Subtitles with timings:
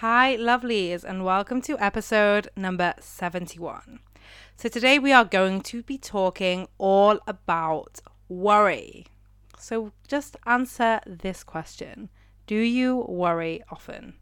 [0.00, 3.98] Hi, lovelies, and welcome to episode number 71.
[4.54, 9.06] So, today we are going to be talking all about worry.
[9.58, 12.10] So, just answer this question
[12.46, 14.14] Do you worry often?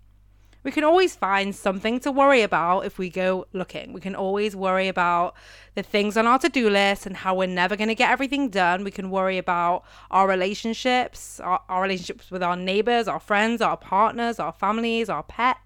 [0.67, 3.93] we can always find something to worry about if we go looking.
[3.93, 5.37] We can always worry about
[5.77, 8.49] the things on our to do list and how we're never going to get everything
[8.49, 8.83] done.
[8.83, 13.77] We can worry about our relationships, our, our, relationships with our neighbors, our friends, our
[13.77, 15.61] partners, our families, our pets.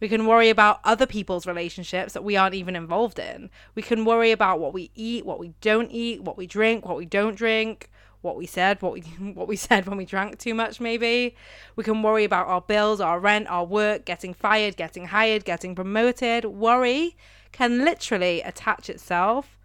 [0.00, 3.50] We can worry about other people's relationships that we aren't even involved in.
[3.74, 6.96] We can worry about what we eat, what we don't eat, what we drink, what
[6.96, 7.90] we don't drink
[8.22, 9.00] what we said, what we
[9.34, 11.34] what we said when we drank too much maybe.
[11.76, 15.74] We can worry about our bills, our rent, our work, getting fired, getting hired, getting
[15.74, 16.44] promoted.
[16.44, 17.16] Worry
[17.52, 19.58] can literally attach itself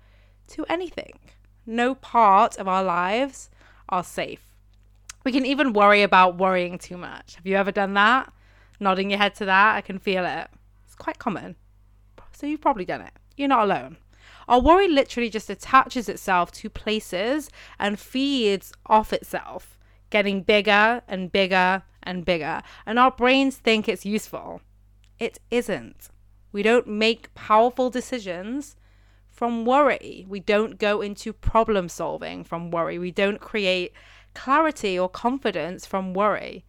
[0.48, 1.20] to anything.
[1.66, 3.50] No part of our lives
[3.90, 4.42] are safe.
[5.24, 7.36] We can even worry about worrying too much.
[7.36, 8.32] Have you ever done that?
[8.80, 10.48] Nodding your head to that, I can feel it.
[10.86, 11.56] It's quite common.
[12.32, 13.14] So you've probably done it.
[13.38, 13.98] You're not alone.
[14.48, 19.78] Our worry literally just attaches itself to places and feeds off itself,
[20.10, 22.62] getting bigger and bigger and bigger.
[22.86, 24.62] And our brains think it's useful.
[25.18, 26.10] It isn't.
[26.52, 28.76] We don't make powerful decisions
[29.30, 30.26] from worry.
[30.30, 32.98] We don't go into problem solving from worry.
[32.98, 33.94] We don't create
[34.34, 36.66] clarity or confidence from worry.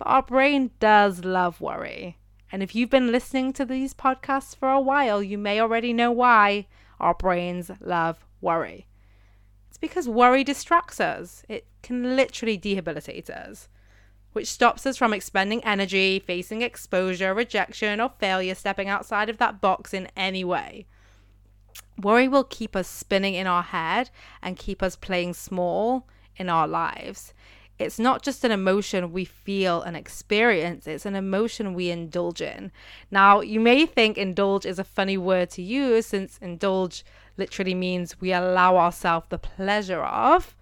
[0.00, 2.16] But our brain does love worry.
[2.50, 6.10] And if you've been listening to these podcasts for a while, you may already know
[6.10, 8.86] why our brains love worry.
[9.68, 13.68] It's because worry distracts us, it can literally debilitate us,
[14.32, 19.60] which stops us from expending energy, facing exposure, rejection, or failure, stepping outside of that
[19.60, 20.86] box in any way.
[21.98, 24.08] Worry will keep us spinning in our head
[24.40, 27.34] and keep us playing small in our lives.
[27.80, 32.72] It's not just an emotion we feel and experience, it's an emotion we indulge in.
[33.10, 37.06] Now, you may think indulge is a funny word to use since indulge
[37.38, 40.54] literally means we allow ourselves the pleasure of,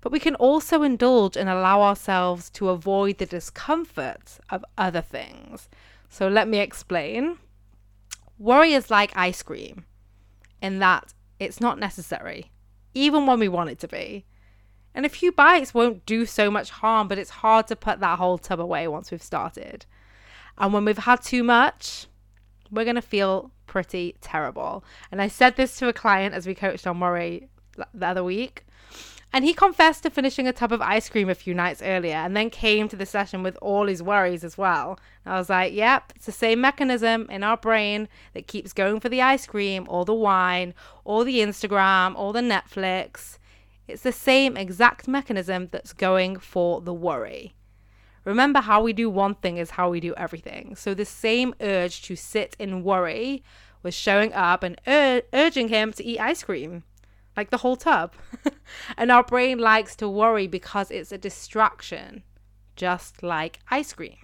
[0.00, 5.68] but we can also indulge and allow ourselves to avoid the discomfort of other things.
[6.08, 7.38] So, let me explain.
[8.38, 9.86] Worry is like ice cream
[10.62, 12.52] in that it's not necessary,
[12.94, 14.24] even when we want it to be.
[14.94, 18.18] And a few bites won't do so much harm, but it's hard to put that
[18.18, 19.86] whole tub away once we've started.
[20.56, 22.06] And when we've had too much,
[22.70, 24.84] we're going to feel pretty terrible.
[25.10, 27.48] And I said this to a client as we coached on worry
[27.92, 28.64] the other week.
[29.32, 32.36] And he confessed to finishing a tub of ice cream a few nights earlier and
[32.36, 34.96] then came to the session with all his worries as well.
[35.24, 39.00] And I was like, yep, it's the same mechanism in our brain that keeps going
[39.00, 40.72] for the ice cream or the wine
[41.02, 43.38] or the Instagram or the Netflix.
[43.86, 47.54] It's the same exact mechanism that's going for the worry.
[48.24, 50.74] Remember, how we do one thing is how we do everything.
[50.76, 53.42] So, the same urge to sit in worry
[53.82, 56.84] was showing up and ur- urging him to eat ice cream,
[57.36, 58.14] like the whole tub.
[58.96, 62.22] and our brain likes to worry because it's a distraction,
[62.76, 64.16] just like ice cream.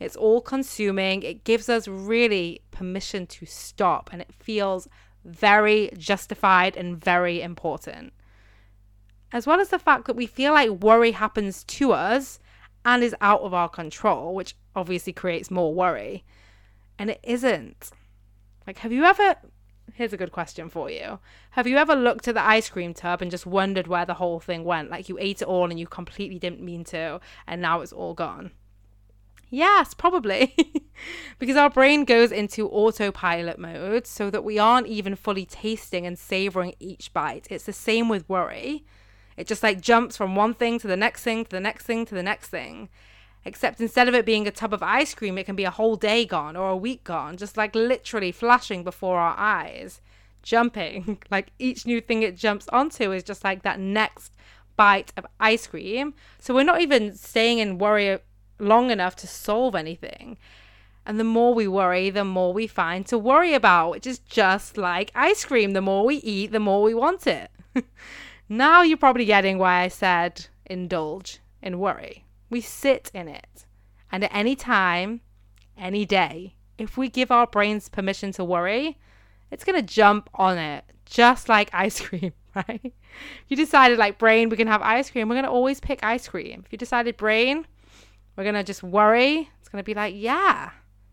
[0.00, 4.88] It's all consuming, it gives us really permission to stop, and it feels
[5.24, 8.12] very justified and very important
[9.32, 12.38] as well as the fact that we feel like worry happens to us
[12.84, 16.24] and is out of our control, which obviously creates more worry.
[16.98, 17.90] And it isn't.
[18.66, 19.36] Like, have you ever.
[19.94, 21.20] Here's a good question for you.
[21.50, 24.40] Have you ever looked at the ice cream tub and just wondered where the whole
[24.40, 24.90] thing went?
[24.90, 28.12] Like, you ate it all and you completely didn't mean to, and now it's all
[28.12, 28.50] gone?
[29.48, 30.54] Yes, probably.
[31.38, 36.18] because our brain goes into autopilot mode so that we aren't even fully tasting and
[36.18, 37.46] savoring each bite.
[37.48, 38.84] It's the same with worry.
[39.36, 42.06] It just like jumps from one thing to the next thing to the next thing
[42.06, 42.88] to the next thing.
[43.44, 45.94] Except instead of it being a tub of ice cream, it can be a whole
[45.96, 50.00] day gone or a week gone, just like literally flashing before our eyes,
[50.42, 51.22] jumping.
[51.30, 54.32] like each new thing it jumps onto is just like that next
[54.76, 56.14] bite of ice cream.
[56.40, 58.18] So we're not even staying in worry
[58.58, 60.38] long enough to solve anything.
[61.04, 64.76] And the more we worry, the more we find to worry about, which is just
[64.76, 65.72] like ice cream.
[65.72, 67.50] The more we eat, the more we want it.
[68.48, 72.24] Now you're probably getting why I said indulge in worry.
[72.48, 73.66] We sit in it.
[74.12, 75.20] And at any time,
[75.76, 78.98] any day, if we give our brains permission to worry,
[79.50, 82.92] it's going to jump on it, just like ice cream, right?
[83.48, 86.28] You decided, like, brain, we can have ice cream, we're going to always pick ice
[86.28, 86.62] cream.
[86.64, 87.66] If you decided, brain,
[88.36, 90.70] we're going to just worry, it's going to be like, yeah.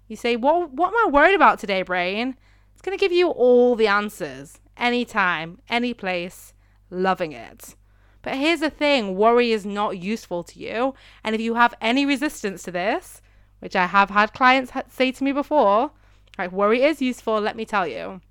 [0.07, 2.35] You say, what, what am I worried about today, brain?
[2.73, 6.53] It's going to give you all the answers, anytime, any place,
[6.93, 7.75] loving it.
[8.21, 10.95] But here's the thing worry is not useful to you.
[11.23, 13.21] And if you have any resistance to this,
[13.59, 15.91] which I have had clients say to me before,
[16.37, 18.21] like worry is useful, let me tell you.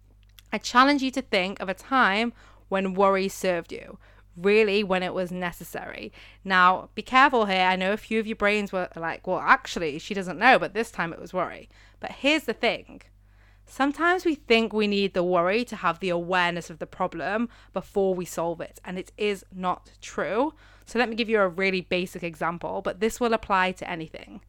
[0.52, 2.32] I challenge you to think of a time
[2.68, 3.98] when worry served you,
[4.36, 6.12] really when it was necessary.
[6.44, 7.66] Now, be careful here.
[7.66, 10.74] I know a few of your brains were like, well, actually, she doesn't know, but
[10.74, 11.68] this time it was worry.
[12.00, 13.02] But here's the thing
[13.72, 18.14] sometimes we think we need the worry to have the awareness of the problem before
[18.14, 20.52] we solve it, and it is not true.
[20.84, 24.42] So, let me give you a really basic example, but this will apply to anything.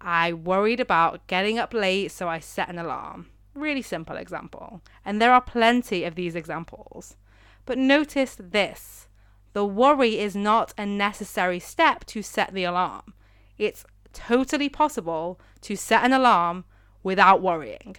[0.00, 3.26] I worried about getting up late, so I set an alarm.
[3.54, 4.82] Really simple example.
[5.04, 7.16] And there are plenty of these examples.
[7.64, 9.08] But notice this
[9.52, 13.14] the worry is not a necessary step to set the alarm.
[13.56, 16.64] It's totally possible to set an alarm
[17.02, 17.96] without worrying.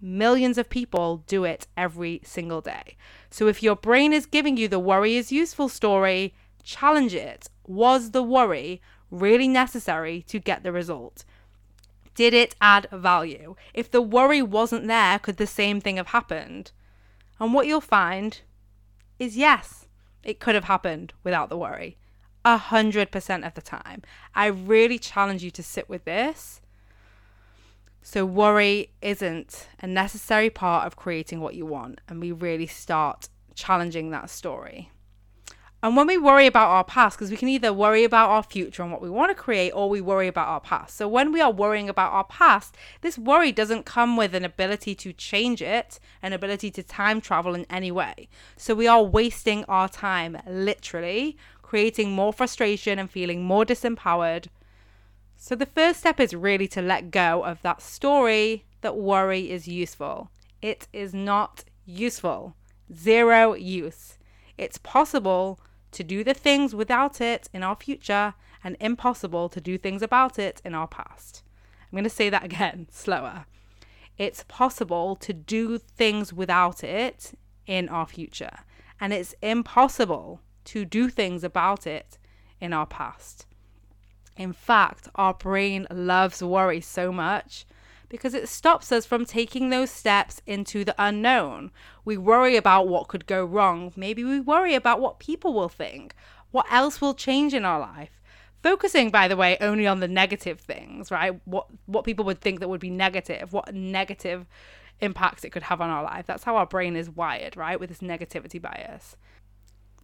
[0.00, 2.96] Millions of people do it every single day.
[3.30, 7.48] So if your brain is giving you the worry is useful story, challenge it.
[7.66, 8.80] Was the worry
[9.10, 11.24] really necessary to get the result?
[12.14, 13.54] Did it add value?
[13.74, 16.72] If the worry wasn't there, could the same thing have happened?
[17.40, 18.40] And what you'll find
[19.18, 19.86] is yes,
[20.22, 21.96] it could have happened without the worry.
[22.44, 24.02] A hundred percent of the time.
[24.34, 26.60] I really challenge you to sit with this.
[28.02, 33.28] So, worry isn't a necessary part of creating what you want, and we really start
[33.54, 34.90] challenging that story.
[35.80, 38.82] And when we worry about our past, because we can either worry about our future
[38.82, 40.96] and what we want to create, or we worry about our past.
[40.96, 44.96] So when we are worrying about our past, this worry doesn't come with an ability
[44.96, 48.28] to change it, an ability to time travel in any way.
[48.56, 54.46] So we are wasting our time, literally, creating more frustration and feeling more disempowered.
[55.40, 59.68] So the first step is really to let go of that story that worry is
[59.68, 60.30] useful.
[60.60, 62.56] It is not useful.
[62.92, 64.18] Zero use.
[64.58, 65.60] It's possible
[65.92, 70.40] to do the things without it in our future and impossible to do things about
[70.40, 71.44] it in our past.
[71.84, 73.46] I'm going to say that again, slower.
[74.18, 77.32] It's possible to do things without it
[77.64, 78.58] in our future,
[79.00, 82.18] and it's impossible to do things about it
[82.60, 83.46] in our past.
[84.38, 87.66] In fact, our brain loves worry so much
[88.08, 91.72] because it stops us from taking those steps into the unknown.
[92.04, 93.92] We worry about what could go wrong.
[93.96, 96.14] Maybe we worry about what people will think.
[96.52, 98.22] What else will change in our life?
[98.62, 101.38] Focusing, by the way, only on the negative things, right?
[101.44, 104.46] What what people would think that would be negative, what negative
[105.00, 106.26] impacts it could have on our life.
[106.26, 107.78] That's how our brain is wired, right?
[107.78, 109.16] With this negativity bias.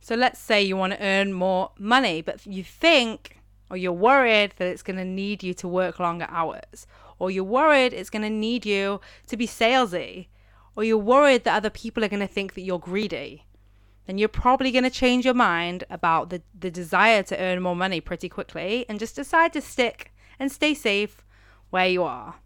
[0.00, 3.38] So let's say you want to earn more money, but you think
[3.70, 6.86] or you're worried that it's going to need you to work longer hours.
[7.18, 10.28] Or you're worried it's going to need you to be salesy,
[10.76, 13.44] or you're worried that other people are going to think that you're greedy,
[14.06, 17.76] then you're probably going to change your mind about the, the desire to earn more
[17.76, 21.24] money pretty quickly and just decide to stick and stay safe
[21.70, 22.36] where you are.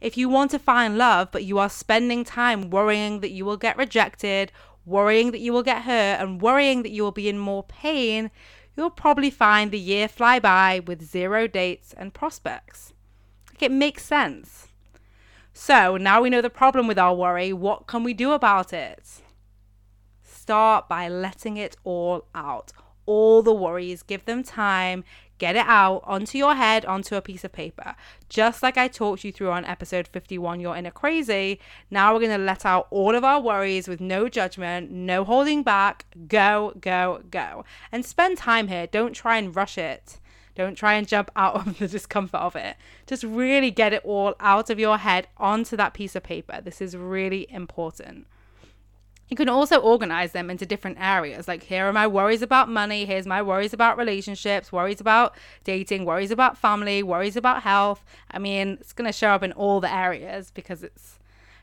[0.00, 3.56] If you want to find love, but you are spending time worrying that you will
[3.56, 4.50] get rejected,
[4.84, 8.30] worrying that you will get hurt, and worrying that you will be in more pain,
[8.76, 12.92] you'll probably find the year fly by with zero dates and prospects.
[13.50, 14.68] Like it makes sense.
[15.52, 17.52] So now we know the problem with our worry.
[17.52, 19.22] What can we do about it?
[20.22, 22.72] Start by letting it all out.
[23.04, 25.04] All the worries, give them time,
[25.42, 27.96] get it out onto your head, onto a piece of paper.
[28.28, 31.58] Just like I talked you through on episode 51, Your Inner Crazy.
[31.90, 35.64] Now we're going to let out all of our worries with no judgment, no holding
[35.64, 36.06] back.
[36.28, 37.64] Go, go, go.
[37.90, 38.86] And spend time here.
[38.86, 40.20] Don't try and rush it.
[40.54, 42.76] Don't try and jump out of the discomfort of it.
[43.08, 46.60] Just really get it all out of your head onto that piece of paper.
[46.62, 48.28] This is really important.
[49.32, 51.48] You can also organize them into different areas.
[51.48, 53.06] Like, here are my worries about money.
[53.06, 55.34] Here's my worries about relationships, worries about
[55.64, 58.04] dating, worries about family, worries about health.
[58.30, 61.18] I mean, it's going to show up in all the areas because it's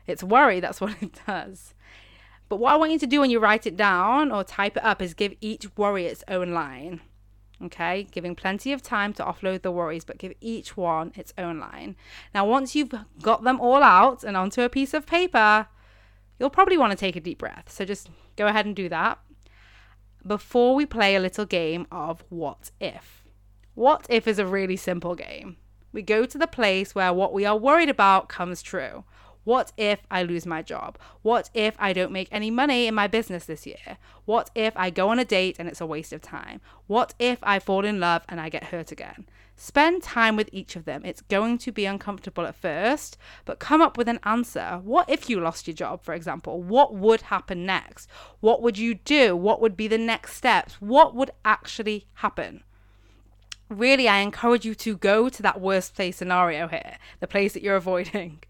[0.08, 0.58] it's worry.
[0.58, 1.74] That's what it does.
[2.48, 4.84] But what I want you to do when you write it down or type it
[4.84, 7.00] up is give each worry its own line.
[7.62, 11.60] Okay, giving plenty of time to offload the worries, but give each one its own
[11.60, 11.94] line.
[12.34, 15.68] Now, once you've got them all out and onto a piece of paper,
[16.40, 17.70] you'll probably want to take a deep breath.
[17.70, 19.20] So just go ahead and do that
[20.26, 23.24] before we play a little game of what if.
[23.74, 25.58] What if is a really simple game.
[25.92, 29.04] We go to the place where what we are worried about comes true.
[29.44, 30.98] What if I lose my job?
[31.22, 33.98] What if I don't make any money in my business this year?
[34.24, 36.60] What if I go on a date and it's a waste of time?
[36.86, 39.26] What if I fall in love and I get hurt again?
[39.56, 41.02] Spend time with each of them.
[41.04, 44.80] It's going to be uncomfortable at first, but come up with an answer.
[44.82, 46.62] What if you lost your job, for example?
[46.62, 48.08] What would happen next?
[48.40, 49.36] What would you do?
[49.36, 50.80] What would be the next steps?
[50.80, 52.62] What would actually happen?
[53.70, 57.62] really, I encourage you to go to that worst place scenario here, the place that
[57.62, 58.40] you're avoiding.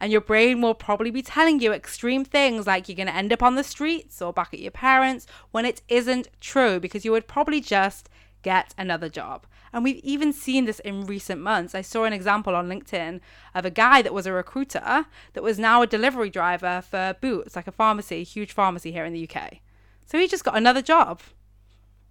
[0.00, 3.32] And your brain will probably be telling you extreme things like you're going to end
[3.32, 7.12] up on the streets or back at your parents when it isn't true because you
[7.12, 8.08] would probably just
[8.42, 9.46] get another job.
[9.72, 11.74] And we've even seen this in recent months.
[11.74, 13.20] I saw an example on LinkedIn
[13.54, 17.56] of a guy that was a recruiter that was now a delivery driver for Boots,
[17.56, 19.58] like a pharmacy, huge pharmacy here in the UK.
[20.06, 21.20] So he just got another job.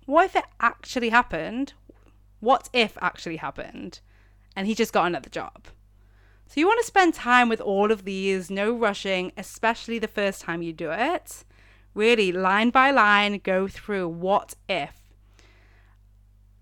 [0.05, 1.73] What if it actually happened?
[2.39, 3.99] What if actually happened?
[4.55, 5.67] And he just got another job.
[6.47, 10.41] So you want to spend time with all of these, no rushing, especially the first
[10.41, 11.43] time you do it.
[11.93, 14.93] Really, line by line, go through what if.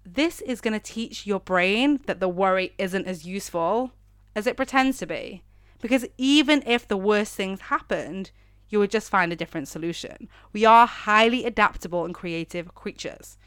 [0.05, 3.91] This is going to teach your brain that the worry isn't as useful
[4.35, 5.43] as it pretends to be.
[5.81, 8.31] Because even if the worst things happened,
[8.69, 10.29] you would just find a different solution.
[10.51, 13.37] We are highly adaptable and creative creatures.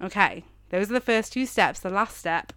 [0.00, 1.80] Okay, those are the first two steps.
[1.80, 2.52] The last step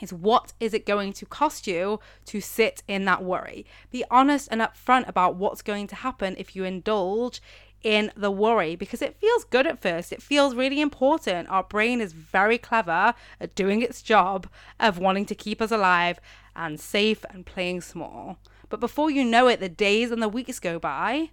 [0.00, 3.66] is what is it going to cost you to sit in that worry?
[3.90, 7.40] Be honest and upfront about what's going to happen if you indulge
[7.82, 10.12] in the worry because it feels good at first.
[10.12, 11.48] It feels really important.
[11.48, 14.48] Our brain is very clever at doing its job
[14.80, 16.20] of wanting to keep us alive
[16.56, 18.38] and safe and playing small.
[18.68, 21.30] But before you know it, the days and the weeks go by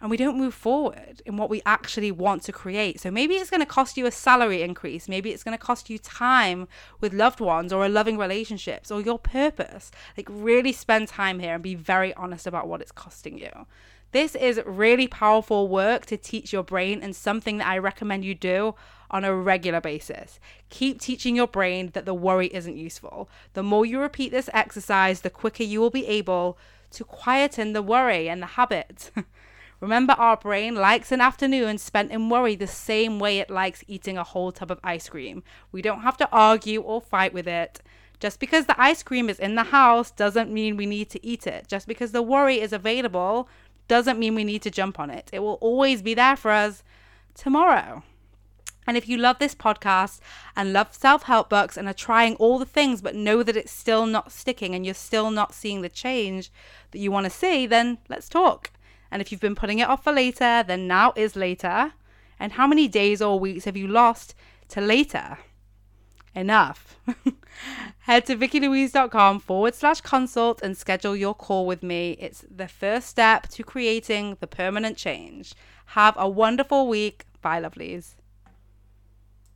[0.00, 3.00] and we don't move forward in what we actually want to create.
[3.00, 5.08] So maybe it's going to cost you a salary increase.
[5.08, 6.68] Maybe it's going to cost you time
[7.00, 9.90] with loved ones or a loving relationships or your purpose.
[10.16, 13.66] Like, really spend time here and be very honest about what it's costing you.
[14.12, 18.34] This is really powerful work to teach your brain and something that I recommend you
[18.34, 18.74] do
[19.10, 20.38] on a regular basis.
[20.70, 23.28] Keep teaching your brain that the worry isn't useful.
[23.52, 26.56] The more you repeat this exercise, the quicker you will be able
[26.92, 29.10] to quieten the worry and the habit.
[29.80, 34.18] Remember, our brain likes an afternoon spent in worry the same way it likes eating
[34.18, 35.44] a whole tub of ice cream.
[35.70, 37.80] We don't have to argue or fight with it.
[38.18, 41.46] Just because the ice cream is in the house doesn't mean we need to eat
[41.46, 41.68] it.
[41.68, 43.48] Just because the worry is available
[43.86, 45.30] doesn't mean we need to jump on it.
[45.32, 46.82] It will always be there for us
[47.34, 48.02] tomorrow.
[48.88, 50.18] And if you love this podcast
[50.56, 53.70] and love self help books and are trying all the things, but know that it's
[53.70, 56.50] still not sticking and you're still not seeing the change
[56.90, 58.72] that you want to see, then let's talk.
[59.10, 61.92] And if you've been putting it off for later, then now is later.
[62.38, 64.34] And how many days or weeks have you lost
[64.68, 65.38] to later?
[66.34, 66.96] Enough.
[68.00, 72.16] Head to vickilouise.com forward slash consult and schedule your call with me.
[72.20, 75.54] It's the first step to creating the permanent change.
[75.86, 77.24] Have a wonderful week.
[77.40, 78.14] Bye, lovelies.